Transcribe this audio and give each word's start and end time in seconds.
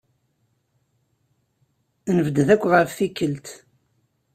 Nebded 2.15 2.49
akk 2.53 2.63
ɣef 2.73 2.89
tikkelt. 2.97 3.47